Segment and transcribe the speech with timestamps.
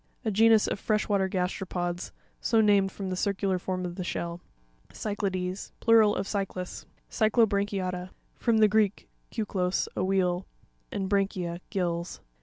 [0.25, 4.41] A genus of fresh water gasteropods, so named from the circular form of the shell.
[4.91, 6.87] Cy'ciapEes.—Plural of cyclas.
[7.11, 10.47] Cy'cLoprancui'aTa.—From the Greek, kuklos, a wheel,
[10.91, 12.19] and bragcaia, gills.